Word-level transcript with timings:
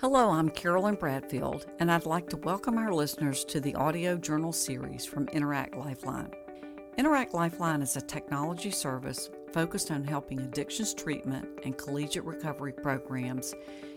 Hello, 0.00 0.30
I'm 0.30 0.48
Carolyn 0.48 0.94
Bradfield, 0.94 1.66
and 1.80 1.90
I'd 1.90 2.06
like 2.06 2.28
to 2.28 2.36
welcome 2.36 2.78
our 2.78 2.92
listeners 2.92 3.44
to 3.46 3.58
the 3.58 3.74
audio 3.74 4.16
journal 4.16 4.52
series 4.52 5.04
from 5.04 5.26
Interact 5.30 5.76
Lifeline. 5.76 6.30
Interact 6.96 7.34
Lifeline 7.34 7.82
is 7.82 7.96
a 7.96 8.00
technology 8.00 8.70
service 8.70 9.28
focused 9.52 9.90
on 9.90 10.04
helping 10.04 10.38
addictions 10.38 10.94
treatment 10.94 11.48
and 11.64 11.76
collegiate 11.76 12.22
recovery 12.22 12.72
programs 12.72 13.56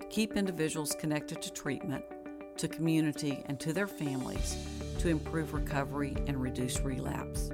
keep 0.10 0.36
individuals 0.36 0.96
connected 0.98 1.39
to 1.39 1.54
treatment, 1.54 2.04
to 2.57 2.68
community, 2.68 3.43
and 3.45 3.59
to 3.59 3.71
their 3.71 3.88
families 3.88 4.57
to 4.97 5.07
improve 5.09 5.54
recovery 5.54 6.15
and 6.25 6.41
reduce 6.41 6.79
relapse. 6.79 7.52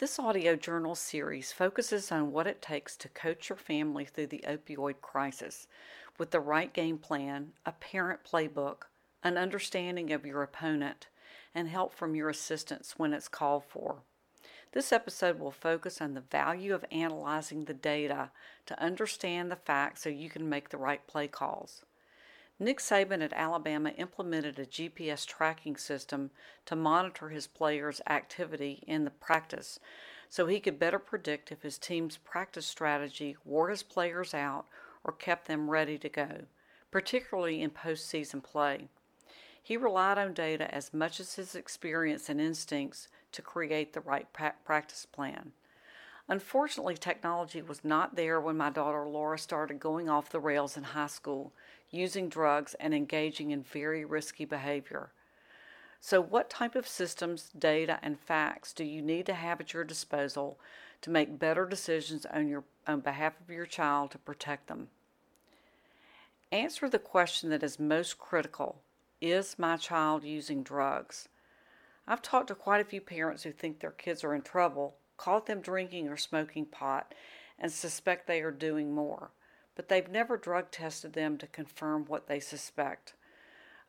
This 0.00 0.18
audio 0.18 0.56
journal 0.56 0.94
series 0.94 1.52
focuses 1.52 2.10
on 2.10 2.32
what 2.32 2.46
it 2.46 2.62
takes 2.62 2.96
to 2.96 3.08
coach 3.10 3.50
your 3.50 3.58
family 3.58 4.06
through 4.06 4.28
the 4.28 4.42
opioid 4.48 5.02
crisis 5.02 5.66
with 6.16 6.30
the 6.30 6.40
right 6.40 6.72
game 6.72 6.96
plan, 6.96 7.52
a 7.66 7.72
parent 7.72 8.20
playbook, 8.24 8.84
an 9.22 9.36
understanding 9.36 10.10
of 10.10 10.24
your 10.24 10.42
opponent, 10.42 11.08
and 11.54 11.68
help 11.68 11.92
from 11.92 12.14
your 12.14 12.30
assistants 12.30 12.94
when 12.96 13.12
it's 13.12 13.28
called 13.28 13.64
for. 13.68 13.96
This 14.72 14.90
episode 14.90 15.38
will 15.38 15.50
focus 15.50 16.00
on 16.00 16.14
the 16.14 16.22
value 16.22 16.74
of 16.74 16.86
analyzing 16.90 17.66
the 17.66 17.74
data 17.74 18.30
to 18.64 18.82
understand 18.82 19.50
the 19.50 19.56
facts 19.56 20.00
so 20.00 20.08
you 20.08 20.30
can 20.30 20.48
make 20.48 20.70
the 20.70 20.78
right 20.78 21.06
play 21.06 21.28
calls. 21.28 21.84
Nick 22.62 22.78
Saban 22.78 23.24
at 23.24 23.32
Alabama 23.32 23.88
implemented 23.96 24.58
a 24.58 24.66
GPS 24.66 25.26
tracking 25.26 25.78
system 25.78 26.30
to 26.66 26.76
monitor 26.76 27.30
his 27.30 27.46
players' 27.46 28.02
activity 28.06 28.84
in 28.86 29.04
the 29.04 29.10
practice 29.10 29.80
so 30.28 30.46
he 30.46 30.60
could 30.60 30.78
better 30.78 30.98
predict 30.98 31.50
if 31.50 31.62
his 31.62 31.78
team's 31.78 32.18
practice 32.18 32.66
strategy 32.66 33.34
wore 33.46 33.70
his 33.70 33.82
players 33.82 34.34
out 34.34 34.66
or 35.02 35.12
kept 35.14 35.48
them 35.48 35.70
ready 35.70 35.96
to 35.96 36.10
go, 36.10 36.42
particularly 36.90 37.62
in 37.62 37.70
postseason 37.70 38.42
play. 38.42 38.88
He 39.62 39.78
relied 39.78 40.18
on 40.18 40.34
data 40.34 40.72
as 40.72 40.92
much 40.92 41.18
as 41.18 41.36
his 41.36 41.54
experience 41.54 42.28
and 42.28 42.38
instincts 42.42 43.08
to 43.32 43.40
create 43.40 43.94
the 43.94 44.00
right 44.02 44.26
practice 44.64 45.06
plan. 45.06 45.52
Unfortunately, 46.28 46.96
technology 46.96 47.60
was 47.62 47.84
not 47.84 48.14
there 48.14 48.40
when 48.40 48.56
my 48.56 48.70
daughter 48.70 49.08
Laura 49.08 49.38
started 49.38 49.80
going 49.80 50.08
off 50.08 50.30
the 50.30 50.38
rails 50.38 50.76
in 50.76 50.84
high 50.84 51.08
school 51.08 51.52
using 51.90 52.28
drugs, 52.28 52.74
and 52.80 52.94
engaging 52.94 53.50
in 53.50 53.62
very 53.62 54.04
risky 54.04 54.44
behavior. 54.44 55.10
So, 56.00 56.20
what 56.20 56.48
type 56.48 56.74
of 56.74 56.88
systems, 56.88 57.50
data, 57.58 57.98
and 58.02 58.18
facts 58.18 58.72
do 58.72 58.84
you 58.84 59.02
need 59.02 59.26
to 59.26 59.34
have 59.34 59.60
at 59.60 59.74
your 59.74 59.84
disposal 59.84 60.58
to 61.02 61.10
make 61.10 61.38
better 61.38 61.66
decisions 61.66 62.24
on, 62.26 62.48
your, 62.48 62.64
on 62.86 63.00
behalf 63.00 63.34
of 63.40 63.50
your 63.50 63.66
child 63.66 64.10
to 64.12 64.18
protect 64.18 64.68
them? 64.68 64.88
Answer 66.52 66.88
the 66.88 66.98
question 66.98 67.50
that 67.50 67.62
is 67.62 67.78
most 67.78 68.18
critical 68.18 68.80
Is 69.20 69.58
my 69.58 69.76
child 69.76 70.24
using 70.24 70.62
drugs? 70.62 71.28
I've 72.08 72.22
talked 72.22 72.48
to 72.48 72.54
quite 72.54 72.80
a 72.80 72.88
few 72.88 73.00
parents 73.00 73.42
who 73.42 73.52
think 73.52 73.80
their 73.80 73.90
kids 73.90 74.24
are 74.24 74.34
in 74.34 74.42
trouble, 74.42 74.96
caught 75.16 75.46
them 75.46 75.60
drinking 75.60 76.08
or 76.08 76.16
smoking 76.16 76.64
pot, 76.64 77.14
and 77.58 77.70
suspect 77.70 78.26
they 78.26 78.40
are 78.40 78.50
doing 78.50 78.94
more 78.94 79.30
but 79.80 79.88
they've 79.88 80.10
never 80.10 80.36
drug 80.36 80.70
tested 80.70 81.14
them 81.14 81.38
to 81.38 81.46
confirm 81.46 82.04
what 82.04 82.26
they 82.26 82.38
suspect. 82.38 83.14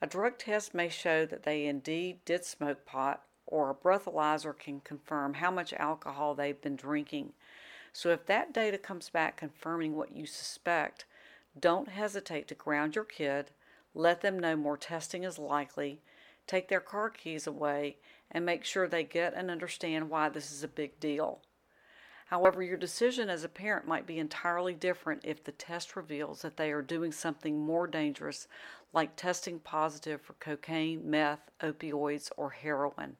A 0.02 0.08
drug 0.08 0.38
test 0.38 0.74
may 0.74 0.88
show 0.88 1.26
that 1.26 1.44
they 1.44 1.66
indeed 1.66 2.24
did 2.24 2.46
smoke 2.46 2.86
pot, 2.86 3.24
or 3.46 3.70
a 3.70 3.76
breathalyzer 3.76 4.58
can 4.58 4.80
confirm 4.80 5.34
how 5.34 5.52
much 5.52 5.74
alcohol 5.74 6.34
they've 6.34 6.62
been 6.62 6.78
drinking. 6.78 7.34
So 7.92 8.08
if 8.08 8.26
that 8.28 8.54
data 8.54 8.78
comes 8.78 9.10
back 9.10 9.36
confirming 9.36 9.98
what 9.98 10.16
you 10.16 10.26
suspect, 10.26 11.04
don't 11.60 11.90
hesitate 11.90 12.48
to 12.48 12.56
ground 12.56 12.96
your 12.96 13.04
kid, 13.04 13.52
let 13.94 14.22
them 14.22 14.40
know 14.40 14.56
more 14.56 14.78
testing 14.78 15.26
is 15.26 15.38
likely, 15.38 16.00
take 16.48 16.70
their 16.70 16.80
car 16.80 17.10
keys 17.10 17.46
away, 17.46 17.98
and 18.32 18.46
make 18.46 18.64
sure 18.64 18.88
they 18.88 19.04
get 19.04 19.34
and 19.34 19.52
understand 19.52 20.10
why 20.10 20.30
this 20.30 20.54
is 20.54 20.64
a 20.64 20.70
big 20.70 20.98
deal. 21.02 21.42
However, 22.32 22.64
your 22.64 22.78
decision 22.78 23.30
as 23.30 23.44
a 23.44 23.50
parent 23.50 23.86
might 23.86 24.08
be 24.08 24.18
entirely 24.18 24.74
different 24.74 25.26
if 25.26 25.44
the 25.44 25.52
test 25.52 25.98
reveals 25.98 26.42
that 26.44 26.56
they 26.56 26.72
are 26.72 26.82
doing 26.82 27.12
something 27.12 27.60
more 27.60 27.88
dangerous, 27.88 28.48
like 28.94 29.18
testing 29.18 29.60
positive 29.60 30.22
for 30.22 30.32
cocaine, 30.36 31.10
meth, 31.10 31.52
opioids, 31.60 32.32
or 32.38 32.52
heroin. 32.52 33.18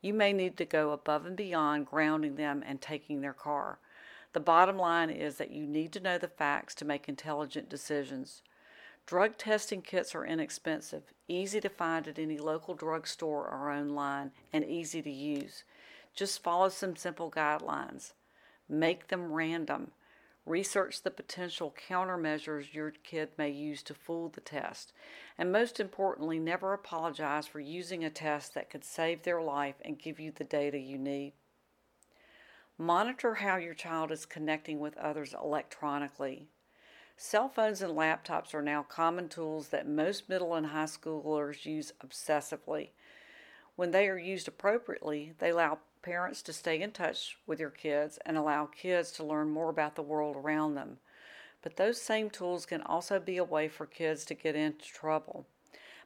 You 0.00 0.14
may 0.14 0.32
need 0.32 0.56
to 0.58 0.64
go 0.64 0.92
above 0.92 1.26
and 1.26 1.36
beyond 1.36 1.86
grounding 1.86 2.36
them 2.36 2.62
and 2.64 2.80
taking 2.80 3.22
their 3.22 3.32
car. 3.32 3.80
The 4.34 4.38
bottom 4.38 4.78
line 4.78 5.10
is 5.10 5.38
that 5.38 5.50
you 5.50 5.66
need 5.66 5.92
to 5.94 6.00
know 6.00 6.16
the 6.16 6.28
facts 6.28 6.76
to 6.76 6.84
make 6.84 7.08
intelligent 7.08 7.68
decisions. 7.68 8.42
Drug 9.04 9.36
testing 9.36 9.82
kits 9.82 10.14
are 10.14 10.24
inexpensive, 10.24 11.12
easy 11.26 11.60
to 11.60 11.68
find 11.68 12.06
at 12.06 12.20
any 12.20 12.38
local 12.38 12.74
drugstore 12.74 13.48
or 13.48 13.72
online, 13.72 14.30
and 14.52 14.64
easy 14.64 15.02
to 15.02 15.10
use. 15.10 15.64
Just 16.14 16.40
follow 16.40 16.68
some 16.68 16.94
simple 16.94 17.32
guidelines. 17.32 18.12
Make 18.68 19.08
them 19.08 19.32
random. 19.32 19.92
Research 20.44 21.02
the 21.02 21.10
potential 21.10 21.74
countermeasures 21.88 22.72
your 22.72 22.90
kid 22.90 23.28
may 23.36 23.50
use 23.50 23.82
to 23.82 23.94
fool 23.94 24.28
the 24.30 24.40
test. 24.40 24.92
And 25.36 25.52
most 25.52 25.78
importantly, 25.78 26.38
never 26.38 26.72
apologize 26.72 27.46
for 27.46 27.60
using 27.60 28.02
a 28.02 28.10
test 28.10 28.54
that 28.54 28.70
could 28.70 28.84
save 28.84 29.22
their 29.22 29.42
life 29.42 29.76
and 29.84 29.98
give 29.98 30.18
you 30.18 30.32
the 30.32 30.44
data 30.44 30.78
you 30.78 30.96
need. 30.96 31.32
Monitor 32.78 33.34
how 33.34 33.56
your 33.56 33.74
child 33.74 34.10
is 34.12 34.24
connecting 34.24 34.78
with 34.78 34.96
others 34.96 35.34
electronically. 35.34 36.48
Cell 37.16 37.48
phones 37.48 37.82
and 37.82 37.92
laptops 37.92 38.54
are 38.54 38.62
now 38.62 38.84
common 38.84 39.28
tools 39.28 39.68
that 39.68 39.88
most 39.88 40.28
middle 40.28 40.54
and 40.54 40.66
high 40.66 40.84
schoolers 40.84 41.66
use 41.66 41.92
obsessively. 42.02 42.90
When 43.74 43.90
they 43.90 44.08
are 44.08 44.16
used 44.16 44.46
appropriately, 44.46 45.34
they 45.40 45.50
allow 45.50 45.80
parents 46.08 46.40
to 46.40 46.54
stay 46.54 46.80
in 46.80 46.90
touch 46.90 47.36
with 47.46 47.60
your 47.60 47.68
kids 47.68 48.18
and 48.24 48.38
allow 48.38 48.64
kids 48.64 49.10
to 49.10 49.22
learn 49.22 49.50
more 49.50 49.68
about 49.68 49.94
the 49.94 50.00
world 50.00 50.36
around 50.36 50.74
them. 50.74 50.96
But 51.60 51.76
those 51.76 52.00
same 52.00 52.30
tools 52.30 52.64
can 52.64 52.80
also 52.80 53.20
be 53.20 53.36
a 53.36 53.44
way 53.44 53.68
for 53.68 53.84
kids 53.84 54.24
to 54.24 54.34
get 54.34 54.56
into 54.56 54.86
trouble. 54.86 55.46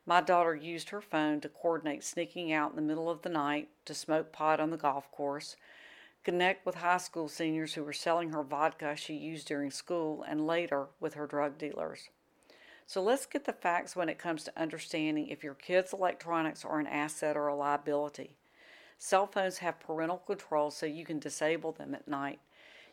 My 0.04 0.20
daughter 0.20 0.56
used 0.56 0.90
her 0.90 1.00
phone 1.00 1.40
to 1.42 1.48
coordinate 1.48 2.02
sneaking 2.02 2.52
out 2.52 2.70
in 2.70 2.76
the 2.76 2.82
middle 2.82 3.08
of 3.08 3.22
the 3.22 3.28
night 3.28 3.68
to 3.84 3.94
smoke 3.94 4.32
pot 4.32 4.58
on 4.58 4.70
the 4.70 4.76
golf 4.76 5.08
course, 5.12 5.54
connect 6.24 6.66
with 6.66 6.74
high 6.74 6.96
school 6.96 7.28
seniors 7.28 7.74
who 7.74 7.84
were 7.84 7.92
selling 7.92 8.30
her 8.30 8.42
vodka 8.42 8.96
she 8.96 9.14
used 9.14 9.46
during 9.46 9.70
school, 9.70 10.24
and 10.28 10.48
later 10.48 10.86
with 10.98 11.14
her 11.14 11.28
drug 11.28 11.58
dealers. 11.58 12.08
So 12.88 13.00
let's 13.00 13.26
get 13.26 13.44
the 13.44 13.52
facts 13.52 13.94
when 13.94 14.08
it 14.08 14.18
comes 14.18 14.42
to 14.44 14.60
understanding 14.60 15.28
if 15.28 15.44
your 15.44 15.54
kids' 15.54 15.92
electronics 15.92 16.64
are 16.64 16.80
an 16.80 16.88
asset 16.88 17.36
or 17.36 17.46
a 17.46 17.54
liability. 17.54 18.34
Cell 19.04 19.26
phones 19.26 19.58
have 19.58 19.80
parental 19.80 20.18
control 20.18 20.70
so 20.70 20.86
you 20.86 21.04
can 21.04 21.18
disable 21.18 21.72
them 21.72 21.92
at 21.92 22.06
night. 22.06 22.38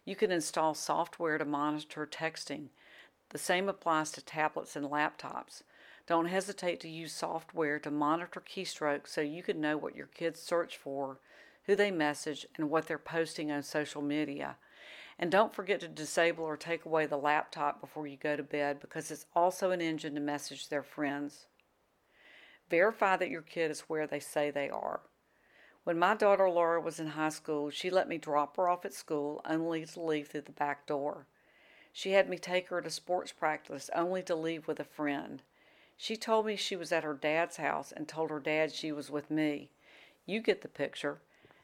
You 0.05 0.15
can 0.15 0.31
install 0.31 0.73
software 0.73 1.37
to 1.37 1.45
monitor 1.45 2.09
texting. 2.11 2.69
The 3.29 3.37
same 3.37 3.69
applies 3.69 4.09
to 4.13 4.25
tablets 4.25 4.75
and 4.75 4.87
laptops. 4.87 5.61
Don't 6.07 6.25
hesitate 6.25 6.79
to 6.79 6.89
use 6.89 7.13
software 7.13 7.77
to 7.77 7.91
monitor 7.91 8.41
keystrokes 8.41 9.09
so 9.09 9.21
you 9.21 9.43
can 9.43 9.61
know 9.61 9.77
what 9.77 9.95
your 9.95 10.07
kids 10.07 10.41
search 10.41 10.77
for, 10.77 11.19
who 11.67 11.75
they 11.75 11.91
message, 11.91 12.47
and 12.57 12.71
what 12.71 12.87
they're 12.87 12.97
posting 12.97 13.51
on 13.51 13.61
social 13.61 14.01
media. 14.01 14.55
And 15.19 15.29
don't 15.29 15.53
forget 15.53 15.79
to 15.81 15.87
disable 15.87 16.43
or 16.43 16.57
take 16.57 16.85
away 16.85 17.05
the 17.05 17.17
laptop 17.17 17.79
before 17.79 18.07
you 18.07 18.17
go 18.17 18.35
to 18.35 18.41
bed 18.41 18.79
because 18.79 19.11
it's 19.11 19.27
also 19.35 19.69
an 19.69 19.79
engine 19.79 20.15
to 20.15 20.21
message 20.21 20.69
their 20.69 20.81
friends. 20.81 21.45
Verify 22.67 23.15
that 23.15 23.29
your 23.29 23.43
kid 23.43 23.69
is 23.69 23.81
where 23.81 24.07
they 24.07 24.19
say 24.19 24.49
they 24.49 24.71
are. 24.71 25.01
When 25.85 25.97
my 25.97 26.13
daughter 26.13 26.49
Laura 26.49 26.81
was 26.81 26.99
in 26.99 27.07
high 27.07 27.29
school, 27.29 27.69
she 27.69 27.89
let 27.89 28.07
me 28.07 28.17
drop 28.17 28.57
her 28.57 28.67
off 28.67 28.85
at 28.85 28.93
school 28.93 29.41
only 29.45 29.85
to 29.85 30.01
leave 30.01 30.27
through 30.27 30.41
the 30.41 30.51
back 30.51 30.85
door. 30.85 31.25
She 31.93 32.11
had 32.11 32.29
me 32.29 32.37
take 32.37 32.67
her 32.67 32.81
to 32.81 32.89
sports 32.89 33.31
practice 33.31 33.89
only 33.95 34.21
to 34.23 34.35
leave 34.35 34.67
with 34.67 34.79
a 34.79 34.83
friend. 34.83 35.41
She 35.97 36.15
told 36.15 36.45
me 36.45 36.55
she 36.55 36.75
was 36.75 36.91
at 36.91 37.03
her 37.03 37.13
dad's 37.13 37.57
house 37.57 37.91
and 37.91 38.07
told 38.07 38.29
her 38.29 38.39
dad 38.39 38.71
she 38.71 38.91
was 38.91 39.09
with 39.09 39.31
me. 39.31 39.69
You 40.25 40.41
get 40.41 40.61
the 40.61 40.67
picture. 40.67 41.19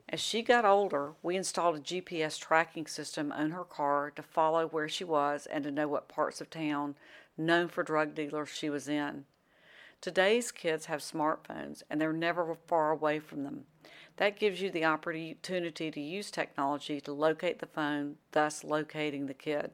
As 0.09 0.19
she 0.19 0.41
got 0.41 0.65
older, 0.65 1.13
we 1.23 1.35
installed 1.35 1.77
a 1.77 1.79
GPS 1.79 2.39
tracking 2.39 2.87
system 2.87 3.31
on 3.31 3.51
her 3.51 3.63
car 3.63 4.11
to 4.11 4.21
follow 4.21 4.67
where 4.67 4.89
she 4.89 5.03
was 5.03 5.45
and 5.45 5.63
to 5.63 5.71
know 5.71 5.87
what 5.87 6.07
parts 6.07 6.41
of 6.41 6.49
town 6.49 6.95
known 7.37 7.67
for 7.67 7.83
drug 7.83 8.15
dealers 8.15 8.49
she 8.49 8.69
was 8.69 8.87
in. 8.87 9.25
Today's 10.01 10.51
kids 10.51 10.85
have 10.85 10.99
smartphones 10.99 11.81
and 11.89 11.99
they're 11.99 12.13
never 12.13 12.55
far 12.67 12.91
away 12.91 13.19
from 13.19 13.43
them. 13.43 13.65
That 14.17 14.39
gives 14.39 14.61
you 14.61 14.71
the 14.71 14.85
opportunity 14.85 15.91
to 15.91 15.99
use 15.99 16.31
technology 16.31 17.01
to 17.01 17.11
locate 17.11 17.59
the 17.59 17.65
phone, 17.65 18.15
thus 18.31 18.63
locating 18.63 19.25
the 19.25 19.33
kid. 19.33 19.71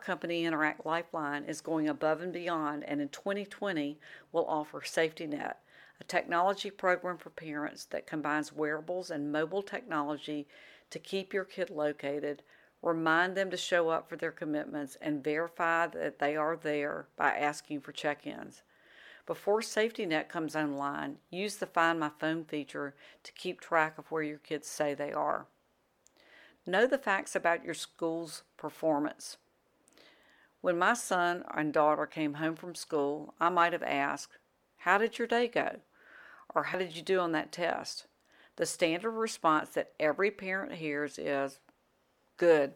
Company 0.00 0.44
Interact 0.44 0.84
Lifeline 0.84 1.44
is 1.44 1.60
going 1.60 1.88
above 1.88 2.20
and 2.20 2.32
beyond 2.32 2.82
and 2.84 3.00
in 3.00 3.08
2020 3.08 3.98
will 4.32 4.46
offer 4.46 4.82
Safety 4.84 5.26
Net, 5.26 5.60
a 6.00 6.04
technology 6.04 6.70
program 6.70 7.18
for 7.18 7.30
parents 7.30 7.84
that 7.86 8.06
combines 8.06 8.52
wearables 8.52 9.10
and 9.10 9.30
mobile 9.30 9.62
technology 9.62 10.48
to 10.90 10.98
keep 10.98 11.32
your 11.32 11.44
kid 11.44 11.70
located, 11.70 12.42
Remind 12.82 13.36
them 13.36 13.48
to 13.52 13.56
show 13.56 13.90
up 13.90 14.08
for 14.08 14.16
their 14.16 14.32
commitments 14.32 14.96
and 15.00 15.22
verify 15.22 15.86
that 15.86 16.18
they 16.18 16.36
are 16.36 16.56
there 16.56 17.06
by 17.16 17.30
asking 17.30 17.80
for 17.80 17.92
check 17.92 18.26
ins. 18.26 18.62
Before 19.24 19.62
Safety 19.62 20.04
Net 20.04 20.28
comes 20.28 20.56
online, 20.56 21.18
use 21.30 21.56
the 21.56 21.66
Find 21.66 22.00
My 22.00 22.10
Phone 22.18 22.44
feature 22.44 22.94
to 23.22 23.32
keep 23.32 23.60
track 23.60 23.96
of 23.96 24.10
where 24.10 24.22
your 24.22 24.38
kids 24.38 24.66
say 24.66 24.94
they 24.94 25.12
are. 25.12 25.46
Know 26.66 26.86
the 26.86 26.98
facts 26.98 27.36
about 27.36 27.64
your 27.64 27.74
school's 27.74 28.42
performance. 28.56 29.36
When 30.60 30.78
my 30.78 30.94
son 30.94 31.44
and 31.54 31.72
daughter 31.72 32.06
came 32.06 32.34
home 32.34 32.56
from 32.56 32.74
school, 32.74 33.34
I 33.40 33.48
might 33.48 33.72
have 33.72 33.82
asked, 33.82 34.38
How 34.78 34.98
did 34.98 35.18
your 35.18 35.28
day 35.28 35.46
go? 35.48 35.80
Or 36.54 36.64
how 36.64 36.78
did 36.78 36.96
you 36.96 37.02
do 37.02 37.20
on 37.20 37.32
that 37.32 37.52
test? 37.52 38.06
The 38.56 38.66
standard 38.66 39.10
response 39.10 39.70
that 39.70 39.92
every 39.98 40.30
parent 40.30 40.74
hears 40.74 41.18
is, 41.18 41.58
Good, 42.36 42.74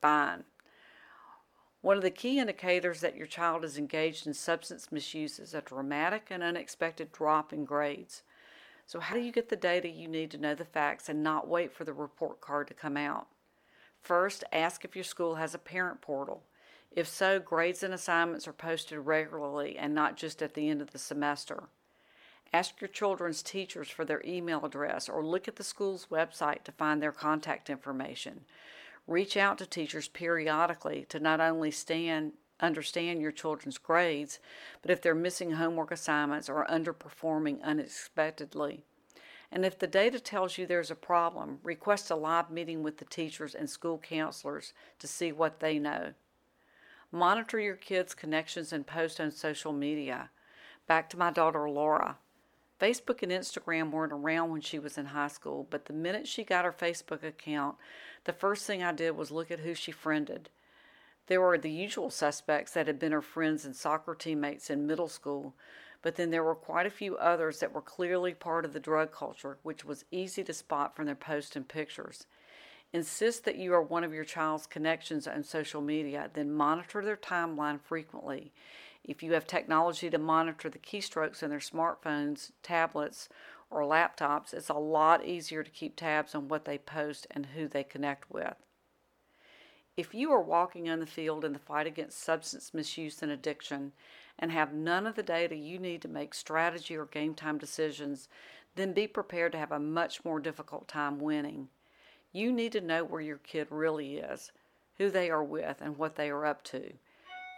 fine. 0.00 0.44
One 1.82 1.96
of 1.96 2.04
the 2.04 2.10
key 2.10 2.38
indicators 2.38 3.00
that 3.00 3.16
your 3.16 3.26
child 3.26 3.64
is 3.64 3.76
engaged 3.76 4.24
in 4.24 4.34
substance 4.34 4.92
misuse 4.92 5.40
is 5.40 5.52
a 5.52 5.60
dramatic 5.60 6.28
and 6.30 6.40
unexpected 6.40 7.10
drop 7.10 7.52
in 7.52 7.64
grades. 7.64 8.22
So, 8.86 9.00
how 9.00 9.16
do 9.16 9.20
you 9.20 9.32
get 9.32 9.48
the 9.48 9.56
data 9.56 9.88
you 9.88 10.06
need 10.06 10.30
to 10.30 10.38
know 10.38 10.54
the 10.54 10.64
facts 10.64 11.08
and 11.08 11.24
not 11.24 11.48
wait 11.48 11.72
for 11.72 11.82
the 11.84 11.92
report 11.92 12.40
card 12.40 12.68
to 12.68 12.74
come 12.74 12.96
out? 12.96 13.26
First, 14.00 14.44
ask 14.52 14.84
if 14.84 14.94
your 14.94 15.04
school 15.04 15.34
has 15.34 15.54
a 15.54 15.58
parent 15.58 16.00
portal. 16.00 16.44
If 16.92 17.08
so, 17.08 17.40
grades 17.40 17.82
and 17.82 17.92
assignments 17.92 18.46
are 18.46 18.52
posted 18.52 18.98
regularly 19.00 19.76
and 19.76 19.92
not 19.92 20.16
just 20.16 20.40
at 20.40 20.54
the 20.54 20.68
end 20.68 20.82
of 20.82 20.92
the 20.92 20.98
semester. 20.98 21.64
Ask 22.52 22.80
your 22.80 22.88
children's 22.88 23.42
teachers 23.42 23.88
for 23.88 24.04
their 24.04 24.22
email 24.24 24.64
address 24.64 25.08
or 25.08 25.24
look 25.24 25.48
at 25.48 25.56
the 25.56 25.64
school's 25.64 26.06
website 26.12 26.62
to 26.64 26.72
find 26.72 27.02
their 27.02 27.12
contact 27.12 27.70
information. 27.70 28.44
Reach 29.06 29.36
out 29.36 29.58
to 29.58 29.66
teachers 29.66 30.08
periodically 30.08 31.06
to 31.08 31.18
not 31.18 31.40
only 31.40 31.70
stand, 31.70 32.32
understand 32.60 33.20
your 33.20 33.32
children's 33.32 33.78
grades, 33.78 34.38
but 34.80 34.90
if 34.90 35.02
they're 35.02 35.14
missing 35.14 35.52
homework 35.52 35.90
assignments 35.90 36.48
or 36.48 36.66
underperforming 36.66 37.60
unexpectedly. 37.62 38.84
And 39.50 39.66
if 39.66 39.78
the 39.78 39.86
data 39.86 40.18
tells 40.18 40.56
you 40.56 40.66
there's 40.66 40.90
a 40.90 40.94
problem, 40.94 41.58
request 41.62 42.10
a 42.10 42.16
live 42.16 42.50
meeting 42.50 42.82
with 42.82 42.98
the 42.98 43.04
teachers 43.04 43.54
and 43.54 43.68
school 43.68 43.98
counselors 43.98 44.72
to 44.98 45.06
see 45.06 45.30
what 45.30 45.60
they 45.60 45.78
know. 45.78 46.14
Monitor 47.10 47.60
your 47.60 47.76
kids' 47.76 48.14
connections 48.14 48.72
and 48.72 48.86
post 48.86 49.20
on 49.20 49.30
social 49.30 49.72
media. 49.72 50.30
Back 50.86 51.10
to 51.10 51.18
my 51.18 51.30
daughter 51.30 51.68
Laura. 51.68 52.16
Facebook 52.82 53.22
and 53.22 53.30
Instagram 53.30 53.92
weren't 53.92 54.12
around 54.12 54.50
when 54.50 54.60
she 54.60 54.76
was 54.76 54.98
in 54.98 55.06
high 55.06 55.28
school, 55.28 55.68
but 55.70 55.84
the 55.84 55.92
minute 55.92 56.26
she 56.26 56.42
got 56.42 56.64
her 56.64 56.72
Facebook 56.72 57.22
account, 57.22 57.76
the 58.24 58.32
first 58.32 58.66
thing 58.66 58.82
I 58.82 58.90
did 58.90 59.12
was 59.12 59.30
look 59.30 59.52
at 59.52 59.60
who 59.60 59.72
she 59.72 59.92
friended. 59.92 60.48
There 61.28 61.40
were 61.40 61.56
the 61.56 61.70
usual 61.70 62.10
suspects 62.10 62.72
that 62.72 62.88
had 62.88 62.98
been 62.98 63.12
her 63.12 63.22
friends 63.22 63.64
and 63.64 63.76
soccer 63.76 64.16
teammates 64.16 64.68
in 64.68 64.88
middle 64.88 65.06
school, 65.06 65.54
but 66.02 66.16
then 66.16 66.30
there 66.30 66.42
were 66.42 66.56
quite 66.56 66.86
a 66.86 66.90
few 66.90 67.16
others 67.18 67.60
that 67.60 67.72
were 67.72 67.80
clearly 67.80 68.34
part 68.34 68.64
of 68.64 68.72
the 68.72 68.80
drug 68.80 69.12
culture, 69.12 69.58
which 69.62 69.84
was 69.84 70.04
easy 70.10 70.42
to 70.42 70.52
spot 70.52 70.96
from 70.96 71.06
their 71.06 71.14
posts 71.14 71.54
and 71.54 71.68
pictures. 71.68 72.26
Insist 72.92 73.44
that 73.44 73.56
you 73.56 73.72
are 73.74 73.80
one 73.80 74.02
of 74.02 74.12
your 74.12 74.24
child's 74.24 74.66
connections 74.66 75.28
on 75.28 75.44
social 75.44 75.80
media, 75.80 76.30
then 76.34 76.52
monitor 76.52 77.04
their 77.04 77.16
timeline 77.16 77.80
frequently. 77.80 78.52
If 79.04 79.22
you 79.22 79.32
have 79.32 79.46
technology 79.46 80.08
to 80.10 80.18
monitor 80.18 80.70
the 80.70 80.78
keystrokes 80.78 81.42
in 81.42 81.50
their 81.50 81.58
smartphones, 81.58 82.52
tablets, 82.62 83.28
or 83.70 83.80
laptops, 83.80 84.54
it's 84.54 84.68
a 84.68 84.74
lot 84.74 85.24
easier 85.24 85.62
to 85.62 85.70
keep 85.70 85.96
tabs 85.96 86.34
on 86.34 86.48
what 86.48 86.64
they 86.64 86.78
post 86.78 87.26
and 87.30 87.46
who 87.46 87.66
they 87.66 87.82
connect 87.82 88.30
with. 88.30 88.54
If 89.96 90.14
you 90.14 90.32
are 90.32 90.40
walking 90.40 90.88
on 90.88 91.00
the 91.00 91.06
field 91.06 91.44
in 91.44 91.52
the 91.52 91.58
fight 91.58 91.86
against 91.86 92.22
substance 92.22 92.72
misuse 92.72 93.22
and 93.22 93.30
addiction 93.30 93.92
and 94.38 94.50
have 94.50 94.72
none 94.72 95.06
of 95.06 95.16
the 95.16 95.22
data 95.22 95.54
you 95.54 95.78
need 95.78 96.00
to 96.02 96.08
make 96.08 96.32
strategy 96.32 96.96
or 96.96 97.04
game 97.04 97.34
time 97.34 97.58
decisions, 97.58 98.28
then 98.74 98.92
be 98.92 99.06
prepared 99.06 99.52
to 99.52 99.58
have 99.58 99.72
a 99.72 99.78
much 99.78 100.24
more 100.24 100.40
difficult 100.40 100.88
time 100.88 101.18
winning. 101.18 101.68
You 102.32 102.52
need 102.52 102.72
to 102.72 102.80
know 102.80 103.04
where 103.04 103.20
your 103.20 103.36
kid 103.38 103.66
really 103.68 104.16
is, 104.16 104.52
who 104.96 105.10
they 105.10 105.28
are 105.28 105.44
with, 105.44 105.82
and 105.82 105.98
what 105.98 106.16
they 106.16 106.30
are 106.30 106.46
up 106.46 106.64
to. 106.64 106.94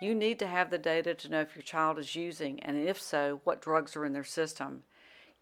You 0.05 0.15
need 0.15 0.39
to 0.41 0.47
have 0.47 0.69
the 0.69 0.77
data 0.77 1.15
to 1.15 1.31
know 1.31 1.41
if 1.41 1.56
your 1.56 1.62
child 1.62 1.99
is 1.99 2.15
using, 2.15 2.61
and 2.61 2.77
if 2.77 3.01
so, 3.01 3.41
what 3.45 3.62
drugs 3.62 3.97
are 3.97 4.05
in 4.05 4.12
their 4.12 4.23
system. 4.23 4.83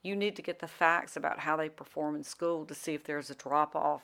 You 0.03 0.15
need 0.15 0.37
to 0.37 0.43
get 0.43 0.61
the 0.61 0.69
facts 0.69 1.17
about 1.17 1.41
how 1.41 1.57
they 1.57 1.69
perform 1.69 2.15
in 2.15 2.23
school 2.23 2.65
to 2.67 2.75
see 2.77 2.95
if 2.95 3.03
there's 3.03 3.29
a 3.29 3.35
drop 3.35 3.75
off. 3.75 4.03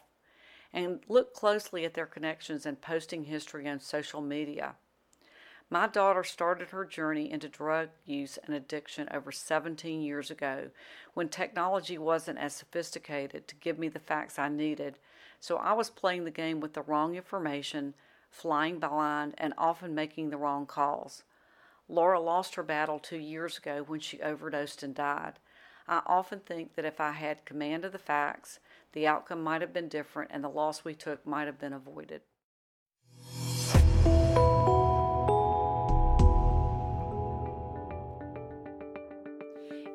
And 0.73 0.99
look 1.09 1.33
closely 1.33 1.85
at 1.85 1.95
their 1.95 2.07
connections 2.07 2.67
and 2.67 2.81
posting 2.81 3.27
history 3.27 3.69
on 3.69 3.79
social 3.79 4.21
media. 4.21 4.75
My 5.71 5.87
daughter 5.87 6.25
started 6.25 6.71
her 6.71 6.85
journey 6.85 7.31
into 7.31 7.49
drug 7.49 7.91
use 8.05 8.37
and 8.45 8.53
addiction 8.53 9.09
over 9.15 9.31
17 9.31 10.03
years 10.03 10.29
ago 10.29 10.71
when 11.15 11.29
technology 11.29 11.99
wasn't 11.99 12.41
as 12.41 12.53
sophisticated 12.53 13.47
to 13.47 13.55
give 13.55 13.79
me 13.79 13.89
the 13.89 14.01
facts 14.01 14.41
I 14.41 14.49
needed, 14.49 14.99
so 15.39 15.57
I 15.59 15.75
was 15.75 15.89
playing 15.89 16.25
the 16.25 16.33
game 16.33 16.59
with 16.59 16.73
the 16.73 16.83
wrong 16.83 17.15
information, 17.15 17.95
flying 18.31 18.79
blind, 18.79 19.35
and 19.39 19.55
often 19.57 19.95
making 19.95 20.31
the 20.31 20.37
wrong 20.37 20.67
calls. 20.67 21.23
Laura 21.89 22.21
lost 22.21 22.55
her 22.55 22.63
battle 22.63 22.99
two 22.99 23.19
years 23.19 23.59
ago 23.59 23.83
when 23.87 24.01
she 24.01 24.21
overdosed 24.21 24.83
and 24.83 24.95
died. 24.95 25.35
I 25.89 26.03
often 26.07 26.41
think 26.41 26.75
that 26.75 26.85
if 26.85 27.01
I 27.01 27.13
had 27.13 27.47
command 27.47 27.85
of 27.85 27.93
the 27.93 27.99
facts, 27.99 28.61
the 28.93 29.07
outcome 29.07 29.43
might 29.43 29.63
have 29.63 29.73
been 29.73 29.89
different 29.89 30.31
and 30.33 30.45
the 30.45 30.49
loss 30.49 30.85
we 30.85 30.95
took 30.95 31.27
might 31.27 31.47
have 31.47 31.59
been 31.59 31.73
avoided. 31.73 32.21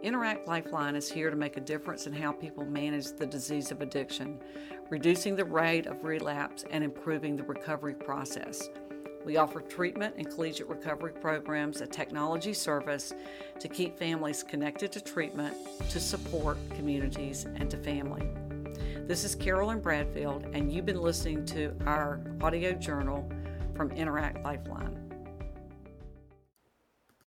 Interact 0.04 0.50
Lifeline 0.50 0.98
is 0.98 1.10
here 1.10 1.30
to 1.30 1.36
make 1.38 1.56
a 1.56 1.62
difference 1.62 2.08
in 2.08 2.14
how 2.14 2.34
people 2.34 2.66
manage 2.66 3.14
the 3.14 3.26
disease 3.26 3.72
of 3.72 3.80
addiction, 3.80 4.38
reducing 4.90 5.34
the 5.34 5.46
rate 5.46 5.86
of 5.86 6.04
relapse 6.04 6.66
and 6.72 6.84
improving 6.84 7.38
the 7.38 7.44
recovery 7.44 7.94
process. 7.94 8.70
We 9.24 9.38
offer 9.38 9.62
treatment 9.62 10.16
and 10.18 10.30
collegiate 10.30 10.68
recovery 10.68 11.14
programs, 11.14 11.80
a 11.80 11.88
technology 11.88 12.54
service 12.54 13.14
to 13.62 13.70
keep 13.70 13.98
families 13.98 14.44
connected 14.44 14.92
to 14.92 15.00
treatment, 15.00 15.56
to 15.92 16.02
support 16.02 16.58
communities, 16.76 17.46
and 17.56 17.72
to 17.72 17.78
family. 17.78 18.28
This 19.08 19.24
is 19.24 19.36
Carolyn 19.36 19.80
Bradfield, 19.80 20.48
and 20.52 20.70
you've 20.70 20.86
been 20.86 21.02
listening 21.02 21.46
to 21.46 21.74
our 21.86 22.20
audio 22.42 22.74
journal 22.74 23.32
from 23.74 23.90
Interact 23.92 24.44
Lifeline. 24.44 25.13